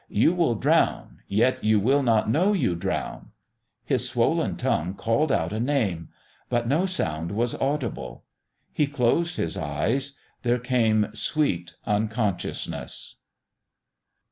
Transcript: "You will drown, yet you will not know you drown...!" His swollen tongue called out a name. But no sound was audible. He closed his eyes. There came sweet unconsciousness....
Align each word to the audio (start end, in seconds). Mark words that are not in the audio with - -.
"You 0.09 0.33
will 0.33 0.55
drown, 0.55 1.19
yet 1.27 1.63
you 1.63 1.79
will 1.79 2.01
not 2.01 2.27
know 2.27 2.53
you 2.53 2.73
drown...!" 2.73 3.33
His 3.85 4.09
swollen 4.09 4.55
tongue 4.57 4.95
called 4.95 5.31
out 5.31 5.53
a 5.53 5.59
name. 5.59 6.09
But 6.49 6.67
no 6.67 6.87
sound 6.87 7.31
was 7.31 7.53
audible. 7.53 8.23
He 8.71 8.87
closed 8.87 9.37
his 9.37 9.55
eyes. 9.55 10.13
There 10.41 10.57
came 10.57 11.11
sweet 11.13 11.75
unconsciousness.... 11.85 13.17